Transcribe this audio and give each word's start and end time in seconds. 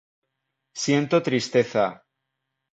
Siento 0.83 1.21
tristeza 1.21 1.85